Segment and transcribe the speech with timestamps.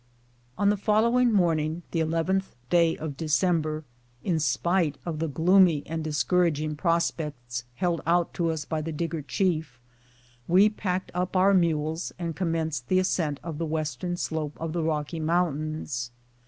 [0.57, 2.97] On the following morning (the 11th day.
[2.97, 3.83] of December),
[4.23, 9.21] in despite of the gloomy and discouraging prospects held out to us by the Digger
[9.21, 9.79] chief,
[10.47, 14.81] we packed up our mules and commenced the ascent of the western slope of the
[14.81, 16.09] Rocky Mountains.